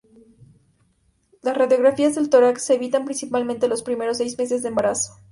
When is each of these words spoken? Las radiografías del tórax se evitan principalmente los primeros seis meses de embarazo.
Las 1.43 1.55
radiografías 1.55 2.15
del 2.15 2.31
tórax 2.31 2.65
se 2.65 2.73
evitan 2.73 3.05
principalmente 3.05 3.67
los 3.67 3.83
primeros 3.83 4.17
seis 4.17 4.35
meses 4.35 4.63
de 4.63 4.69
embarazo. 4.69 5.13